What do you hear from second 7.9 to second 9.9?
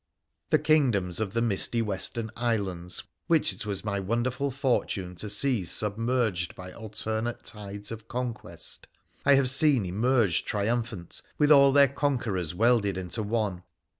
of conquest, I have seen